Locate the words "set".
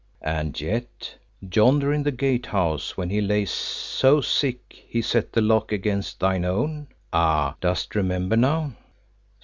4.99-5.31